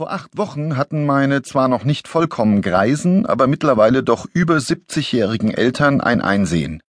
Vor 0.00 0.12
acht 0.12 0.38
Wochen 0.38 0.78
hatten 0.78 1.04
meine 1.04 1.42
zwar 1.42 1.68
noch 1.68 1.84
nicht 1.84 2.08
vollkommen 2.08 2.62
greisen, 2.62 3.26
aber 3.26 3.46
mittlerweile 3.46 4.02
doch 4.02 4.24
über 4.32 4.56
70-jährigen 4.56 5.52
Eltern 5.52 6.00
ein 6.00 6.22
Einsehen. 6.22 6.82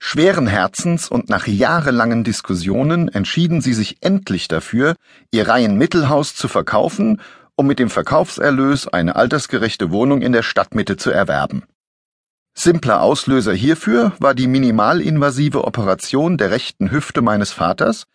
Schweren 0.00 0.48
Herzens 0.48 1.08
und 1.08 1.28
nach 1.28 1.46
jahrelangen 1.46 2.24
Diskussionen 2.24 3.06
entschieden 3.06 3.60
sie 3.60 3.74
sich 3.74 3.98
endlich 4.00 4.48
dafür, 4.48 4.96
ihr 5.30 5.46
Reihenmittelhaus 5.46 6.34
zu 6.34 6.48
verkaufen, 6.48 7.20
um 7.54 7.68
mit 7.68 7.78
dem 7.78 7.90
Verkaufserlös 7.90 8.88
eine 8.88 9.14
altersgerechte 9.14 9.92
Wohnung 9.92 10.20
in 10.20 10.32
der 10.32 10.42
Stadtmitte 10.42 10.96
zu 10.96 11.12
erwerben. 11.12 11.62
Simpler 12.54 13.02
Auslöser 13.02 13.52
hierfür 13.52 14.14
war 14.18 14.34
die 14.34 14.48
minimalinvasive 14.48 15.62
Operation 15.62 16.38
der 16.38 16.50
rechten 16.50 16.90
Hüfte 16.90 17.22
meines 17.22 17.52
Vaters, 17.52 18.08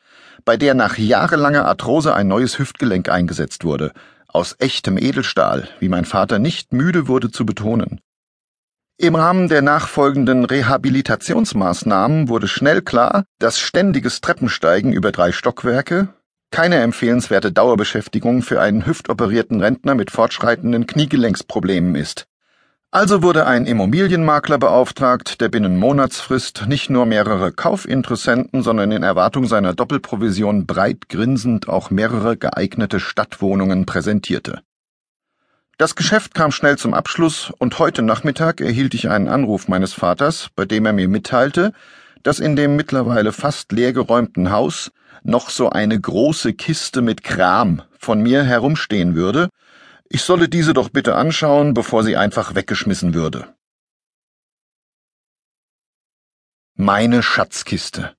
bei 0.45 0.57
der 0.57 0.73
nach 0.73 0.97
jahrelanger 0.97 1.65
Arthrose 1.65 2.13
ein 2.13 2.27
neues 2.27 2.59
Hüftgelenk 2.59 3.09
eingesetzt 3.09 3.63
wurde, 3.63 3.91
aus 4.27 4.55
echtem 4.59 4.97
Edelstahl, 4.97 5.67
wie 5.79 5.89
mein 5.89 6.05
Vater 6.05 6.39
nicht 6.39 6.73
müde 6.73 7.07
wurde 7.07 7.31
zu 7.31 7.45
betonen. 7.45 7.99
Im 8.97 9.16
Rahmen 9.16 9.49
der 9.49 9.61
nachfolgenden 9.61 10.45
Rehabilitationsmaßnahmen 10.45 12.30
wurde 12.30 12.47
schnell 12.47 12.81
klar, 12.81 13.25
dass 13.39 13.59
ständiges 13.59 14.21
Treppensteigen 14.21 14.93
über 14.93 15.11
drei 15.11 15.31
Stockwerke 15.31 16.09
keine 16.52 16.81
empfehlenswerte 16.81 17.52
Dauerbeschäftigung 17.52 18.41
für 18.41 18.61
einen 18.61 18.85
hüftoperierten 18.85 19.61
Rentner 19.61 19.95
mit 19.95 20.11
fortschreitenden 20.11 20.85
Kniegelenksproblemen 20.85 21.95
ist. 21.95 22.27
Also 22.94 23.23
wurde 23.23 23.48
ein 23.48 23.68
Immobilienmakler 23.68 24.58
beauftragt, 24.58 25.40
der 25.40 25.48
binnen 25.48 25.77
Monatsfrist 25.80 26.66
nicht 26.68 26.90
nur 26.90 27.05
mehrere 27.05 27.54
Kaufinteressenten, 27.54 28.64
sondern 28.64 28.91
in 28.91 29.02
Erwartung 29.02 29.45
seiner 29.45 29.73
Doppelprovision 29.73 30.66
breit 30.66 31.08
grinsend 31.08 31.70
auch 31.70 31.90
mehrere 31.90 32.36
geeignete 32.36 33.00
Stadtwohnungen 33.00 33.86
präsentierte. 33.86 34.59
Das 35.77 35.95
Geschäft 35.95 36.36
kam 36.36 36.52
schnell 36.52 36.77
zum 36.77 36.94
Abschluss 36.94 37.53
und 37.59 37.80
heute 37.80 38.02
Nachmittag 38.02 38.59
erhielt 38.59 38.94
ich 38.94 39.09
einen 39.09 39.30
Anruf 39.30 39.70
meines 39.70 39.94
Vaters, 39.94 40.50
bei 40.58 40.66
dem 40.66 40.86
er 40.86 40.92
mir 40.92 41.08
mitteilte, 41.08 41.72
dass 42.23 42.39
in 42.39 42.58
dem 42.58 42.76
mittlerweile 42.76 43.31
fast 43.31 43.72
leergeräumten 43.72 44.52
Haus 44.52 44.92
noch 45.23 45.50
so 45.50 45.70
eine 45.70 45.98
große 45.98 46.52
Kiste 46.52 47.02
mit 47.02 47.23
Kram 47.23 47.83
von 47.98 48.22
mir 48.22 48.44
herumstehen 48.44 49.16
würde, 49.16 49.48
ich 50.14 50.23
solle 50.23 50.50
diese 50.50 50.73
doch 50.73 50.90
bitte 50.90 51.16
anschauen, 51.16 51.73
bevor 51.73 52.04
sie 52.04 52.17
einfach 52.17 52.54
weggeschmissen 52.54 53.14
würde. 53.14 53.56
Meine 56.76 57.23
Schatzkiste. 57.23 58.14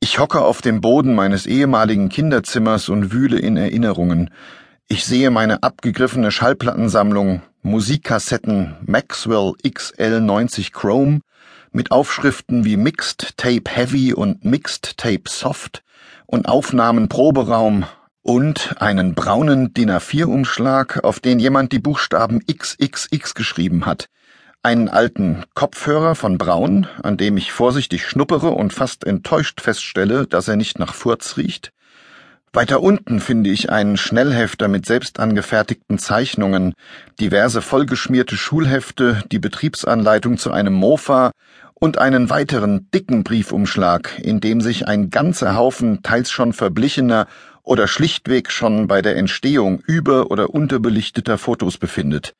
Ich 0.00 0.18
hocke 0.18 0.42
auf 0.42 0.60
dem 0.60 0.82
Boden 0.82 1.14
meines 1.14 1.46
ehemaligen 1.46 2.10
Kinderzimmers 2.10 2.90
und 2.90 3.10
wühle 3.10 3.38
in 3.38 3.56
Erinnerungen. 3.56 4.30
Ich 4.86 5.06
sehe 5.06 5.30
meine 5.30 5.62
abgegriffene 5.62 6.30
Schallplattensammlung, 6.30 7.40
Musikkassetten 7.62 8.76
Maxwell 8.82 9.54
XL90 9.64 10.72
Chrome 10.72 11.20
mit 11.72 11.90
Aufschriften 11.90 12.66
wie 12.66 12.76
Mixed 12.76 13.38
Tape 13.38 13.70
Heavy 13.70 14.12
und 14.12 14.44
Mixed 14.44 14.98
Tape 14.98 15.22
Soft 15.26 15.82
und 16.26 16.48
Aufnahmen 16.48 17.08
Proberaum, 17.08 17.86
und 18.26 18.74
einen 18.82 19.14
braunen 19.14 19.72
DIN 19.72 19.90
A4-Umschlag, 19.90 21.04
auf 21.04 21.20
den 21.20 21.38
jemand 21.38 21.70
die 21.70 21.78
Buchstaben 21.78 22.40
XXX 22.44 23.34
geschrieben 23.34 23.86
hat, 23.86 24.08
einen 24.64 24.88
alten 24.88 25.44
Kopfhörer 25.54 26.16
von 26.16 26.36
Braun, 26.36 26.88
an 27.04 27.16
dem 27.16 27.36
ich 27.36 27.52
vorsichtig 27.52 28.04
schnuppere 28.04 28.50
und 28.50 28.72
fast 28.72 29.06
enttäuscht 29.06 29.60
feststelle, 29.60 30.26
dass 30.26 30.48
er 30.48 30.56
nicht 30.56 30.80
nach 30.80 30.92
Furz 30.92 31.36
riecht. 31.36 31.72
Weiter 32.52 32.82
unten 32.82 33.20
finde 33.20 33.50
ich 33.50 33.70
einen 33.70 33.96
Schnellhefter 33.96 34.66
mit 34.66 34.86
selbst 34.86 35.20
angefertigten 35.20 35.98
Zeichnungen, 35.98 36.74
diverse 37.20 37.62
vollgeschmierte 37.62 38.36
Schulhefte, 38.36 39.22
die 39.30 39.38
Betriebsanleitung 39.38 40.36
zu 40.36 40.50
einem 40.50 40.72
Mofa 40.72 41.30
und 41.74 41.98
einen 41.98 42.28
weiteren 42.30 42.90
dicken 42.92 43.22
Briefumschlag, 43.22 44.18
in 44.18 44.40
dem 44.40 44.60
sich 44.60 44.88
ein 44.88 45.10
ganzer 45.10 45.54
Haufen 45.54 46.02
teils 46.02 46.30
schon 46.30 46.54
verblichener 46.54 47.26
oder 47.66 47.88
schlichtweg 47.88 48.50
schon 48.50 48.86
bei 48.86 49.02
der 49.02 49.16
Entstehung 49.16 49.80
über- 49.80 50.30
oder 50.30 50.50
unterbelichteter 50.54 51.36
Fotos 51.36 51.76
befindet. 51.76 52.34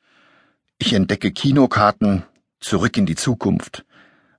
Ich 0.79 0.93
entdecke 0.93 1.33
Kinokarten, 1.33 2.23
zurück 2.61 2.97
in 2.97 3.07
die 3.07 3.17
Zukunft, 3.17 3.85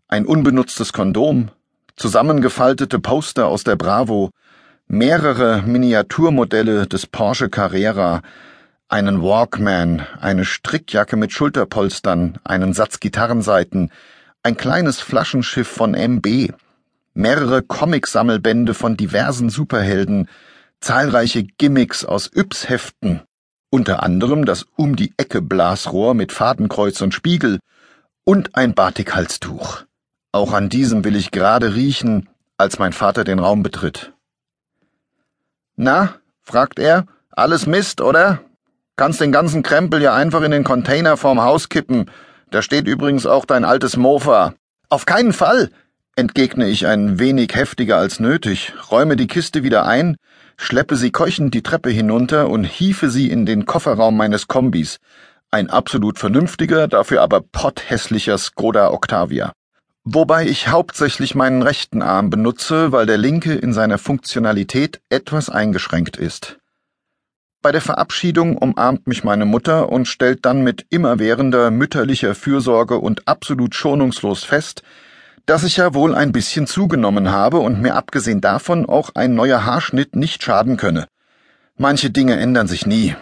ein 0.07 0.25
unbenutztes 0.25 0.93
Kondom, 0.93 1.49
zusammengefaltete 1.97 2.99
Poster 2.99 3.47
aus 3.47 3.65
der 3.65 3.75
Bravo, 3.75 4.31
mehrere 4.87 5.61
Miniaturmodelle 5.61 6.87
des 6.87 7.05
Porsche 7.05 7.49
Carrera, 7.49 8.21
einen 8.87 9.21
Walkman, 9.21 10.07
eine 10.21 10.45
Strickjacke 10.45 11.17
mit 11.17 11.33
Schulterpolstern, 11.33 12.39
einen 12.45 12.71
Satz 12.71 13.01
Gitarrenseiten, 13.01 13.91
ein 14.41 14.55
kleines 14.55 15.01
Flaschenschiff 15.01 15.67
von 15.67 15.93
MB, 15.93 16.53
mehrere 17.13 17.61
Comicsammelbände 17.61 18.73
von 18.73 18.95
diversen 18.95 19.49
Superhelden, 19.49 20.29
zahlreiche 20.81 21.43
Gimmicks 21.43 22.05
aus 22.05 22.29
Yps-Heften, 22.33 23.21
unter 23.69 24.03
anderem 24.03 24.45
das 24.45 24.65
um 24.75 24.95
die 24.95 25.13
Ecke 25.17 25.41
Blasrohr 25.41 26.13
mit 26.13 26.31
Fadenkreuz 26.31 27.01
und 27.01 27.13
Spiegel 27.13 27.59
und 28.23 28.55
ein 28.55 28.73
Batikhalstuch. 28.73 29.83
Auch 30.31 30.53
an 30.53 30.69
diesem 30.69 31.03
will 31.03 31.15
ich 31.15 31.31
gerade 31.31 31.75
riechen, 31.75 32.29
als 32.57 32.79
mein 32.79 32.93
Vater 32.93 33.23
den 33.23 33.39
Raum 33.39 33.63
betritt. 33.63 34.13
Na, 35.75 36.15
fragt 36.41 36.79
er, 36.79 37.05
alles 37.31 37.67
Mist, 37.67 38.01
oder? 38.01 38.39
Kannst 38.95 39.21
den 39.21 39.31
ganzen 39.31 39.63
Krempel 39.63 40.01
ja 40.01 40.15
einfach 40.15 40.41
in 40.41 40.51
den 40.51 40.63
Container 40.63 41.17
vorm 41.17 41.41
Haus 41.41 41.69
kippen. 41.69 42.09
Da 42.49 42.61
steht 42.61 42.87
übrigens 42.87 43.25
auch 43.25 43.45
dein 43.45 43.63
altes 43.63 43.95
Mofa. 43.95 44.55
Auf 44.89 45.05
keinen 45.05 45.33
Fall, 45.33 45.69
entgegne 46.15 46.67
ich 46.67 46.87
ein 46.87 47.19
wenig 47.19 47.53
heftiger 47.53 47.97
als 47.97 48.19
nötig, 48.19 48.73
räume 48.89 49.15
die 49.15 49.27
Kiste 49.27 49.63
wieder 49.63 49.85
ein, 49.85 50.17
schleppe 50.57 50.95
sie 50.95 51.11
keuchend 51.11 51.53
die 51.53 51.63
Treppe 51.63 51.89
hinunter 51.89 52.49
und 52.49 52.63
hiefe 52.65 53.09
sie 53.09 53.29
in 53.29 53.45
den 53.45 53.65
Kofferraum 53.65 54.17
meines 54.17 54.47
Kombis, 54.47 54.99
ein 55.49 55.69
absolut 55.69 56.19
vernünftiger, 56.19 56.87
dafür 56.87 57.21
aber 57.21 57.41
potthässlicher 57.41 58.37
Skoda 58.37 58.91
Octavia. 58.91 59.53
Wobei 60.03 60.45
ich 60.45 60.69
hauptsächlich 60.69 61.35
meinen 61.35 61.61
rechten 61.61 62.01
Arm 62.01 62.29
benutze, 62.29 62.91
weil 62.91 63.05
der 63.05 63.17
linke 63.17 63.53
in 63.53 63.73
seiner 63.73 63.97
Funktionalität 63.97 65.01
etwas 65.09 65.49
eingeschränkt 65.49 66.17
ist. 66.17 66.57
Bei 67.61 67.71
der 67.71 67.81
Verabschiedung 67.81 68.57
umarmt 68.57 69.07
mich 69.07 69.23
meine 69.23 69.45
Mutter 69.45 69.89
und 69.89 70.07
stellt 70.07 70.45
dann 70.45 70.61
mit 70.63 70.85
immerwährender 70.89 71.71
mütterlicher 71.71 72.35
Fürsorge 72.35 72.99
und 72.99 73.27
absolut 73.27 73.75
schonungslos 73.75 74.43
fest, 74.43 74.83
dass 75.47 75.63
ich 75.63 75.77
ja 75.77 75.93
wohl 75.93 76.13
ein 76.13 76.33
bisschen 76.33 76.67
zugenommen 76.67 77.31
habe 77.31 77.59
und 77.59 77.81
mir 77.81 77.95
abgesehen 77.95 78.41
davon 78.41 78.85
auch 78.85 79.11
ein 79.15 79.33
neuer 79.33 79.65
Haarschnitt 79.65 80.15
nicht 80.15 80.43
schaden 80.43 80.75
könne. 80.75 81.07
Manche 81.77 82.09
Dinge 82.11 82.37
ändern 82.37 82.67
sich 82.67 82.85
nie. 82.85 83.15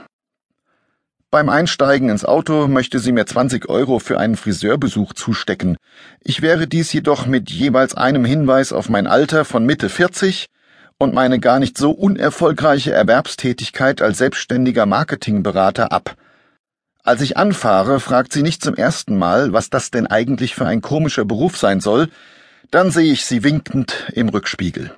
Beim 1.30 1.50
Einsteigen 1.50 2.10
ins 2.10 2.26
Auto 2.26 2.68
möchte 2.68 2.98
sie 2.98 3.12
mir 3.12 3.28
20 3.28 3.70
Euro 3.70 4.00
für 4.00 4.18
einen 4.20 4.38
Friseurbesuch 4.38 5.14
zustecken. 5.14 5.78
Ich 6.22 6.42
wäre 6.42 6.68
dies 6.68 6.92
jedoch 6.94 7.28
mit 7.28 7.52
jeweils 7.52 7.94
einem 7.94 8.26
Hinweis 8.26 8.74
auf 8.74 8.90
mein 8.90 9.06
Alter 9.06 9.46
von 9.46 9.64
Mitte 9.64 9.90
40 9.90 10.48
und 10.98 11.14
meine 11.14 11.40
gar 11.40 11.60
nicht 11.60 11.78
so 11.78 11.92
unerfolgreiche 11.92 12.92
Erwerbstätigkeit 12.92 14.02
als 14.02 14.18
selbstständiger 14.18 14.88
Marketingberater 14.88 15.92
ab. 15.92 16.16
Als 17.06 17.22
ich 17.22 17.38
anfahre, 17.38 18.00
fragt 18.00 18.34
sie 18.34 18.42
nicht 18.42 18.64
zum 18.64 18.74
ersten 18.74 19.16
Mal, 19.16 19.54
was 19.54 19.70
das 19.70 19.92
denn 19.92 20.08
eigentlich 20.08 20.56
für 20.56 20.66
ein 20.66 20.82
komischer 20.82 21.24
Beruf 21.24 21.56
sein 21.56 21.80
soll, 21.80 22.10
dann 22.72 22.90
sehe 22.90 23.14
ich 23.14 23.28
sie 23.28 23.44
winkend 23.44 24.12
im 24.14 24.28
Rückspiegel. 24.30 24.90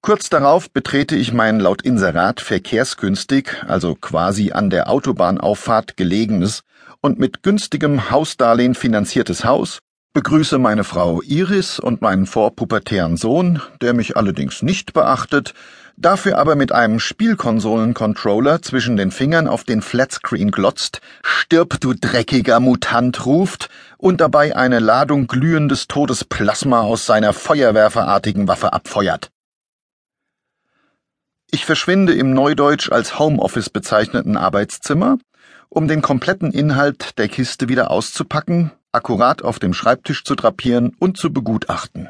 Kurz 0.00 0.30
darauf 0.30 0.70
betrete 0.70 1.16
ich 1.16 1.32
mein 1.32 1.58
laut 1.58 1.82
Inserat 1.82 2.40
verkehrsgünstig, 2.40 3.64
also 3.66 3.96
quasi 3.96 4.52
an 4.52 4.70
der 4.70 4.88
Autobahnauffahrt 4.88 5.96
gelegenes 5.96 6.62
und 7.00 7.18
mit 7.18 7.42
günstigem 7.42 8.12
Hausdarlehen 8.12 8.76
finanziertes 8.76 9.44
Haus, 9.44 9.80
begrüße 10.12 10.58
meine 10.58 10.84
Frau 10.84 11.20
Iris 11.22 11.80
und 11.80 12.00
meinen 12.00 12.26
vorpubertären 12.26 13.16
Sohn, 13.16 13.60
der 13.80 13.92
mich 13.92 14.16
allerdings 14.16 14.62
nicht 14.62 14.92
beachtet, 14.92 15.52
dafür 15.96 16.38
aber 16.38 16.56
mit 16.56 16.72
einem 16.72 16.98
Spielkonsolencontroller 17.00 18.62
zwischen 18.62 18.96
den 18.96 19.10
Fingern 19.10 19.48
auf 19.48 19.64
den 19.64 19.82
Flatscreen 19.82 20.50
glotzt, 20.50 21.00
stirb 21.22 21.80
du 21.80 21.94
dreckiger 21.94 22.60
Mutant 22.60 23.26
ruft 23.26 23.68
und 23.98 24.20
dabei 24.20 24.56
eine 24.56 24.78
Ladung 24.78 25.26
glühendes 25.26 25.86
Todesplasma 25.86 26.80
aus 26.80 27.06
seiner 27.06 27.32
feuerwerferartigen 27.32 28.48
Waffe 28.48 28.72
abfeuert. 28.72 29.30
Ich 31.50 31.64
verschwinde 31.64 32.14
im 32.14 32.32
Neudeutsch 32.32 32.90
als 32.90 33.18
Homeoffice 33.18 33.70
bezeichneten 33.70 34.36
Arbeitszimmer, 34.36 35.18
um 35.68 35.88
den 35.88 36.02
kompletten 36.02 36.52
Inhalt 36.52 37.18
der 37.18 37.28
Kiste 37.28 37.68
wieder 37.68 37.90
auszupacken, 37.90 38.72
akkurat 38.92 39.42
auf 39.42 39.58
dem 39.58 39.74
Schreibtisch 39.74 40.24
zu 40.24 40.34
drapieren 40.34 40.96
und 40.98 41.16
zu 41.16 41.32
begutachten. 41.32 42.08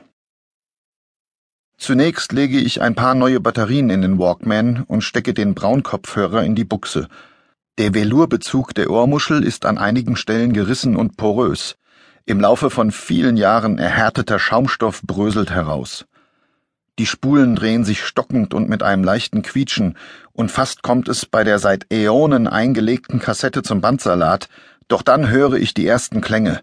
Zunächst 1.77 2.33
lege 2.33 2.59
ich 2.59 2.81
ein 2.81 2.95
paar 2.95 3.15
neue 3.15 3.41
Batterien 3.41 3.91
in 3.91 4.03
den 4.03 4.19
Walkman 4.19 4.85
und 4.87 5.03
stecke 5.03 5.35
den 5.35 5.55
Braunkopfhörer 5.55 6.45
in 6.45 6.55
die 6.55 6.65
Buchse. 6.65 7.09
Der 7.79 7.93
Velurbezug 7.93 8.75
der 8.75 8.91
Ohrmuschel 8.91 9.43
ist 9.43 9.67
an 9.67 9.79
einigen 9.79 10.17
Stellen 10.17 10.53
gerissen 10.53 10.97
und 10.97 11.17
porös. 11.17 11.77
Im 12.25 12.41
Laufe 12.41 12.71
von 12.71 12.91
vielen 12.91 13.37
Jahren 13.37 13.79
erhärteter 13.79 14.39
Schaumstoff 14.39 15.03
bröselt 15.03 15.51
heraus. 15.51 16.07
Die 17.01 17.07
Spulen 17.07 17.57
drehen 17.57 17.85
sich 17.85 18.05
stockend 18.05 18.55
und 18.55 18.69
mit 18.69 18.85
einem 18.85 19.03
leichten 19.03 19.43
Quietschen, 19.43 19.99
und 20.33 20.53
fast 20.53 20.83
kommt 20.83 21.09
es 21.09 21.27
bei 21.27 21.43
der 21.43 21.59
seit 21.59 21.93
Äonen 21.93 22.47
eingelegten 22.47 23.19
Kassette 23.19 23.63
zum 23.63 23.81
Bandsalat, 23.81 24.49
doch 24.87 25.03
dann 25.03 25.29
höre 25.29 25.55
ich 25.55 25.75
die 25.75 25.87
ersten 25.87 26.21
Klänge. 26.21 26.61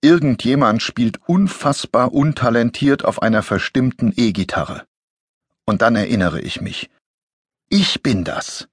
Irgendjemand 0.00 0.80
spielt 0.80 1.18
unfassbar 1.26 2.12
untalentiert 2.12 3.04
auf 3.04 3.20
einer 3.20 3.42
verstimmten 3.42 4.12
E-Gitarre. 4.16 4.84
Und 5.64 5.82
dann 5.82 5.96
erinnere 5.96 6.40
ich 6.40 6.60
mich. 6.60 6.88
Ich 7.68 8.02
bin 8.02 8.22
das. 8.22 8.68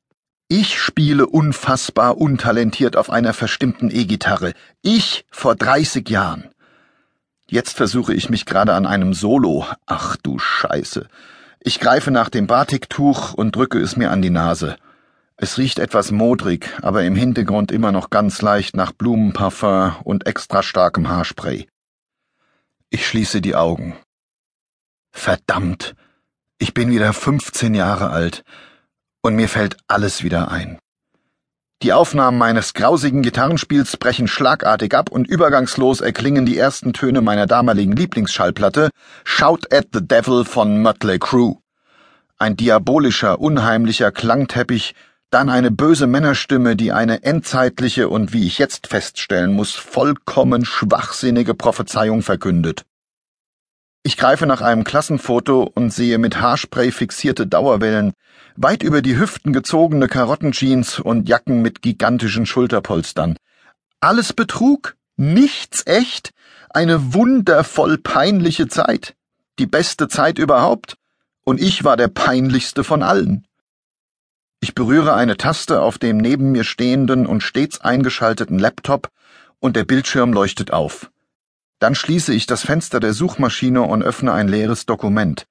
Ich 0.48 0.80
spiele 0.80 1.26
unfassbar 1.26 2.20
untalentiert 2.20 2.96
auf 2.96 3.10
einer 3.10 3.34
verstimmten 3.34 3.90
E-Gitarre. 3.90 4.54
Ich 4.84 5.26
vor 5.32 5.56
30 5.56 6.08
Jahren. 6.08 6.50
Jetzt 7.50 7.76
versuche 7.76 8.14
ich 8.14 8.30
mich 8.30 8.46
gerade 8.46 8.76
an 8.76 8.86
einem 8.86 9.16
Solo. 9.16 9.66
Ach 9.88 10.16
du 10.18 10.38
Scheiße. 10.38 11.08
Ich 11.60 11.80
greife 11.80 12.12
nach 12.12 12.30
dem 12.30 12.46
Batiktuch 12.46 13.34
und 13.34 13.56
drücke 13.56 13.80
es 13.80 13.98
mir 13.98 14.12
an 14.12 14.22
die 14.22 14.30
Nase. 14.30 14.76
Es 15.38 15.58
riecht 15.58 15.80
etwas 15.80 16.12
modrig, 16.12 16.70
aber 16.82 17.04
im 17.04 17.16
Hintergrund 17.16 17.72
immer 17.72 17.92
noch 17.92 18.10
ganz 18.10 18.42
leicht 18.42 18.76
nach 18.76 18.94
Blumenparfum 18.94 19.98
und 20.04 20.26
extra 20.28 20.64
starkem 20.64 21.10
Haarspray. 21.10 21.68
Ich 22.90 23.06
schließe 23.06 23.42
die 23.42 23.56
Augen. 23.56 23.98
Verdammt, 25.12 25.96
ich 26.58 26.74
bin 26.74 26.90
wieder 26.90 27.12
15 27.12 27.74
Jahre 27.74 28.12
alt 28.12 28.44
und 29.22 29.36
mir 29.36 29.50
fällt 29.50 29.78
alles 29.88 30.24
wieder 30.24 30.52
ein. 30.52 30.80
Die 31.82 31.92
Aufnahmen 31.92 32.38
meines 32.38 32.74
grausigen 32.74 33.22
Gitarrenspiels 33.22 33.98
brechen 33.98 34.30
schlagartig 34.30 34.96
ab 34.96 35.12
und 35.12 35.28
übergangslos 35.28 36.00
erklingen 36.00 36.46
die 36.46 36.58
ersten 36.58 36.94
Töne 36.94 37.22
meiner 37.22 37.46
damaligen 37.46 37.94
Lieblingsschallplatte 37.94 38.90
Shout 39.26 39.68
at 39.72 39.88
the 39.92 40.00
Devil 40.02 40.46
von 40.46 40.82
Mötley 40.82 41.20
Crew. 41.20 41.56
Ein 42.38 42.56
diabolischer, 42.56 43.40
unheimlicher 43.42 44.12
Klangteppich 44.12 44.96
dann 45.36 45.50
eine 45.50 45.70
böse 45.70 46.08
Männerstimme, 46.08 46.78
die 46.78 46.94
eine 46.94 47.24
endzeitliche 47.24 48.08
und 48.08 48.32
wie 48.32 48.48
ich 48.48 48.58
jetzt 48.58 48.88
feststellen 48.88 49.52
muss, 49.52 49.74
vollkommen 49.74 50.64
schwachsinnige 50.64 51.54
Prophezeiung 51.54 52.22
verkündet. 52.22 52.86
Ich 54.04 54.16
greife 54.16 54.46
nach 54.46 54.62
einem 54.62 54.86
Klassenfoto 54.86 55.64
und 55.64 55.92
sehe 55.92 56.20
mit 56.20 56.40
Haarspray 56.40 56.90
fixierte 56.90 57.48
Dauerwellen, 57.48 58.14
weit 58.56 58.82
über 58.82 59.02
die 59.02 59.20
Hüften 59.20 59.52
gezogene 59.52 60.08
Karottenjeans 60.08 61.00
und 61.00 61.28
Jacken 61.28 61.62
mit 61.62 61.82
gigantischen 61.82 62.46
Schulterpolstern. 62.46 63.36
Alles 64.00 64.32
Betrug, 64.32 64.96
nichts 65.18 65.86
echt, 65.86 66.32
eine 66.70 67.14
wundervoll 67.14 67.98
peinliche 67.98 68.70
Zeit, 68.70 69.16
die 69.60 69.68
beste 69.68 70.08
Zeit 70.08 70.40
überhaupt, 70.40 70.96
und 71.44 71.60
ich 71.60 71.84
war 71.84 71.98
der 71.98 72.08
peinlichste 72.08 72.86
von 72.86 73.04
allen. 73.04 73.46
Ich 74.60 74.74
berühre 74.74 75.14
eine 75.14 75.38
Taste 75.38 75.82
auf 75.82 75.98
dem 75.98 76.18
neben 76.18 76.52
mir 76.52 76.64
stehenden 76.64 77.26
und 77.26 77.42
stets 77.42 77.82
eingeschalteten 77.82 78.60
Laptop 78.60 79.10
und 79.60 79.76
der 79.76 79.86
Bildschirm 79.86 80.34
leuchtet 80.34 80.72
auf. 80.72 81.12
Dann 81.80 81.96
schließe 81.96 82.34
ich 82.34 82.46
das 82.46 82.64
Fenster 82.64 83.00
der 83.00 83.14
Suchmaschine 83.14 83.82
und 83.82 84.02
öffne 84.02 84.32
ein 84.34 84.48
leeres 84.48 84.86
Dokument. 84.86 85.48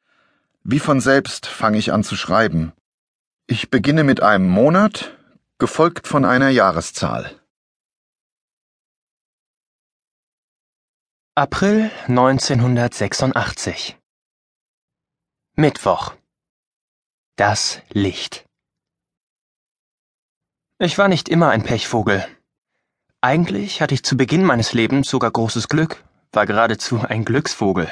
Wie 0.63 0.81
von 0.81 1.01
selbst 1.01 1.47
fange 1.47 1.79
ich 1.79 1.93
an 1.93 2.03
zu 2.03 2.17
schreiben. 2.17 2.73
Ich 3.47 3.71
beginne 3.71 4.05
mit 4.05 4.23
einem 4.23 4.49
Monat, 4.49 5.17
gefolgt 5.59 6.09
von 6.09 6.25
einer 6.25 6.49
Jahreszahl. 6.49 7.31
April 11.37 11.91
1986 12.07 13.99
Mittwoch 15.57 16.15
Das 17.37 17.83
Licht 17.91 18.47
ich 20.85 20.99
war 20.99 21.09
nicht 21.09 21.29
immer 21.29 21.51
ein 21.51 21.63
Pechvogel. 21.63 22.27
Eigentlich 23.21 23.81
hatte 23.81 23.95
ich 23.95 24.03
zu 24.03 24.17
Beginn 24.17 24.45
meines 24.45 24.73
Lebens 24.73 25.09
sogar 25.09 25.31
großes 25.31 25.69
Glück, 25.69 26.05
war 26.33 26.47
geradezu 26.47 27.01
ein 27.09 27.25
Glücksvogel. 27.25 27.89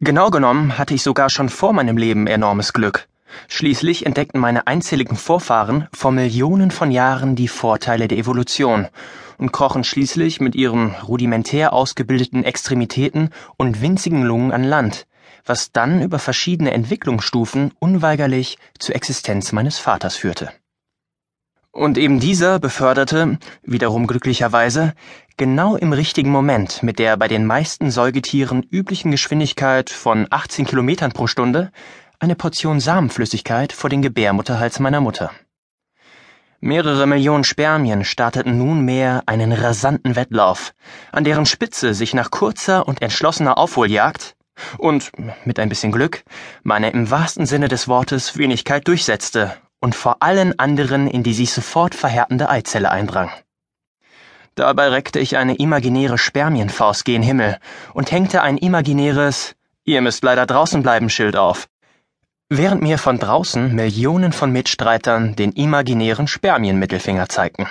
Genau 0.00 0.30
genommen 0.30 0.78
hatte 0.78 0.94
ich 0.94 1.02
sogar 1.02 1.30
schon 1.30 1.48
vor 1.48 1.72
meinem 1.72 1.96
Leben 1.96 2.26
enormes 2.26 2.72
Glück. 2.72 3.08
Schließlich 3.48 4.06
entdeckten 4.06 4.40
meine 4.40 4.66
einzähligen 4.66 5.16
Vorfahren 5.16 5.88
vor 5.92 6.12
Millionen 6.12 6.70
von 6.70 6.90
Jahren 6.90 7.36
die 7.36 7.48
Vorteile 7.48 8.08
der 8.08 8.18
Evolution 8.18 8.88
und 9.38 9.52
krochen 9.52 9.84
schließlich 9.84 10.40
mit 10.40 10.54
ihren 10.54 10.94
rudimentär 10.96 11.72
ausgebildeten 11.72 12.44
Extremitäten 12.44 13.30
und 13.56 13.80
winzigen 13.80 14.22
Lungen 14.22 14.52
an 14.52 14.64
Land, 14.64 15.06
was 15.44 15.72
dann 15.72 16.02
über 16.02 16.18
verschiedene 16.18 16.72
Entwicklungsstufen 16.72 17.72
unweigerlich 17.78 18.58
zur 18.78 18.94
Existenz 18.94 19.52
meines 19.52 19.78
Vaters 19.78 20.16
führte. 20.16 20.50
Und 21.74 21.96
eben 21.96 22.20
dieser 22.20 22.58
beförderte, 22.58 23.38
wiederum 23.62 24.06
glücklicherweise, 24.06 24.92
genau 25.38 25.74
im 25.74 25.94
richtigen 25.94 26.30
Moment 26.30 26.82
mit 26.82 26.98
der 26.98 27.16
bei 27.16 27.28
den 27.28 27.46
meisten 27.46 27.90
Säugetieren 27.90 28.62
üblichen 28.62 29.10
Geschwindigkeit 29.10 29.88
von 29.88 30.26
18 30.28 30.66
Kilometern 30.66 31.12
pro 31.12 31.26
Stunde 31.26 31.72
eine 32.18 32.36
Portion 32.36 32.78
Samenflüssigkeit 32.78 33.72
vor 33.72 33.88
den 33.88 34.02
Gebärmutterhals 34.02 34.80
meiner 34.80 35.00
Mutter. 35.00 35.30
Mehrere 36.60 37.06
Millionen 37.06 37.42
Spermien 37.42 38.04
starteten 38.04 38.58
nunmehr 38.58 39.22
einen 39.24 39.50
rasanten 39.50 40.14
Wettlauf, 40.14 40.74
an 41.10 41.24
deren 41.24 41.46
Spitze 41.46 41.94
sich 41.94 42.12
nach 42.12 42.30
kurzer 42.30 42.86
und 42.86 43.00
entschlossener 43.00 43.56
Aufholjagd 43.56 44.36
und, 44.76 45.10
mit 45.46 45.58
ein 45.58 45.70
bisschen 45.70 45.90
Glück, 45.90 46.22
meine 46.62 46.90
im 46.90 47.10
wahrsten 47.10 47.46
Sinne 47.46 47.68
des 47.68 47.88
Wortes 47.88 48.36
Wenigkeit 48.36 48.86
durchsetzte 48.86 49.56
und 49.82 49.94
vor 49.96 50.16
allen 50.20 50.58
anderen 50.58 51.08
in 51.08 51.22
die 51.24 51.34
sich 51.34 51.52
sofort 51.52 51.94
verhärtende 51.94 52.48
Eizelle 52.48 52.90
eindrang. 52.90 53.30
Dabei 54.54 54.88
reckte 54.88 55.18
ich 55.18 55.36
eine 55.36 55.56
imaginäre 55.56 56.18
Spermienfaust 56.18 57.04
gen 57.04 57.22
Himmel 57.22 57.58
und 57.92 58.12
hängte 58.12 58.42
ein 58.42 58.58
imaginäres 58.58 59.56
Ihr 59.84 60.00
müsst 60.00 60.22
leider 60.22 60.46
draußen 60.46 60.82
bleiben 60.84 61.10
Schild 61.10 61.36
auf, 61.36 61.66
während 62.48 62.82
mir 62.82 62.98
von 62.98 63.18
draußen 63.18 63.74
Millionen 63.74 64.32
von 64.32 64.52
Mitstreitern 64.52 65.34
den 65.34 65.50
imaginären 65.50 66.28
Spermienmittelfinger 66.28 67.28
zeigten. 67.28 67.66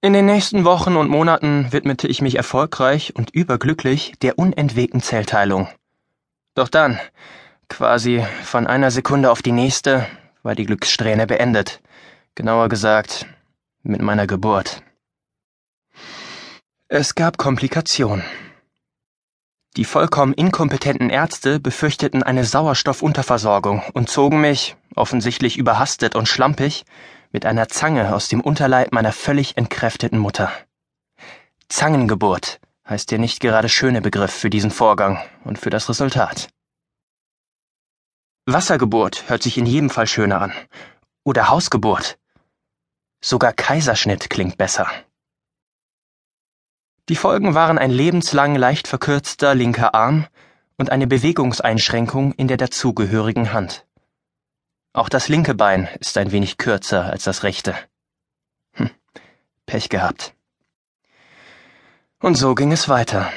In 0.00 0.12
den 0.12 0.26
nächsten 0.26 0.64
Wochen 0.64 0.96
und 0.96 1.08
Monaten 1.08 1.72
widmete 1.72 2.08
ich 2.08 2.20
mich 2.20 2.34
erfolgreich 2.34 3.14
und 3.14 3.30
überglücklich 3.30 4.14
der 4.22 4.38
unentwegten 4.38 5.00
Zellteilung. 5.00 5.68
Doch 6.54 6.68
dann, 6.68 6.98
Quasi 7.68 8.24
von 8.42 8.66
einer 8.66 8.90
Sekunde 8.90 9.30
auf 9.30 9.42
die 9.42 9.52
nächste 9.52 10.06
war 10.42 10.54
die 10.54 10.64
Glückssträhne 10.64 11.26
beendet. 11.26 11.80
Genauer 12.34 12.68
gesagt, 12.68 13.26
mit 13.82 14.00
meiner 14.00 14.26
Geburt. 14.26 14.82
Es 16.88 17.14
gab 17.14 17.36
Komplikationen. 17.36 18.24
Die 19.76 19.84
vollkommen 19.84 20.32
inkompetenten 20.32 21.10
Ärzte 21.10 21.60
befürchteten 21.60 22.22
eine 22.22 22.44
Sauerstoffunterversorgung 22.44 23.82
und 23.92 24.08
zogen 24.08 24.40
mich, 24.40 24.76
offensichtlich 24.96 25.56
überhastet 25.56 26.16
und 26.16 26.26
schlampig, 26.26 26.84
mit 27.30 27.44
einer 27.44 27.68
Zange 27.68 28.14
aus 28.14 28.28
dem 28.28 28.40
Unterleib 28.40 28.92
meiner 28.92 29.12
völlig 29.12 29.56
entkräfteten 29.56 30.18
Mutter. 30.18 30.50
Zangengeburt 31.68 32.60
heißt 32.88 33.10
der 33.10 33.18
nicht 33.18 33.40
gerade 33.40 33.68
schöne 33.68 34.00
Begriff 34.00 34.32
für 34.32 34.50
diesen 34.50 34.70
Vorgang 34.70 35.18
und 35.44 35.58
für 35.58 35.70
das 35.70 35.88
Resultat. 35.88 36.48
Wassergeburt 38.50 39.28
hört 39.28 39.42
sich 39.42 39.58
in 39.58 39.66
jedem 39.66 39.90
Fall 39.90 40.06
schöner 40.06 40.40
an. 40.40 40.54
Oder 41.22 41.50
Hausgeburt. 41.50 42.18
Sogar 43.20 43.52
Kaiserschnitt 43.52 44.30
klingt 44.30 44.56
besser. 44.56 44.88
Die 47.10 47.16
Folgen 47.16 47.54
waren 47.54 47.76
ein 47.78 47.90
lebenslang 47.90 48.54
leicht 48.54 48.88
verkürzter 48.88 49.54
linker 49.54 49.94
Arm 49.94 50.26
und 50.78 50.90
eine 50.90 51.06
Bewegungseinschränkung 51.06 52.32
in 52.32 52.48
der 52.48 52.56
dazugehörigen 52.56 53.52
Hand. 53.52 53.86
Auch 54.94 55.10
das 55.10 55.28
linke 55.28 55.54
Bein 55.54 55.86
ist 56.00 56.16
ein 56.16 56.32
wenig 56.32 56.56
kürzer 56.56 57.04
als 57.04 57.24
das 57.24 57.42
rechte. 57.42 57.74
Hm, 58.72 58.88
Pech 59.66 59.90
gehabt. 59.90 60.34
Und 62.18 62.36
so 62.36 62.54
ging 62.54 62.72
es 62.72 62.88
weiter. 62.88 63.30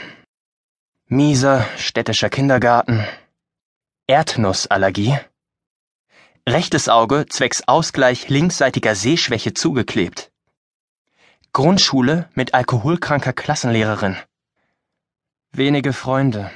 Mieser 1.07 1.65
städtischer 1.77 2.29
Kindergarten, 2.29 3.05
Erdnussallergie. 4.11 5.17
Rechtes 6.45 6.89
Auge 6.89 7.27
zwecks 7.29 7.65
Ausgleich 7.65 8.27
linksseitiger 8.27 8.93
Sehschwäche 8.93 9.53
zugeklebt. 9.53 10.33
Grundschule 11.53 12.27
mit 12.35 12.53
alkoholkranker 12.53 13.31
Klassenlehrerin. 13.31 14.17
Wenige 15.53 15.93
Freunde. 15.93 16.51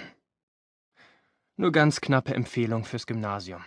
Nur 1.56 1.72
ganz 1.72 2.02
knappe 2.02 2.34
Empfehlung 2.34 2.84
fürs 2.84 3.08
Gymnasium. 3.08 3.64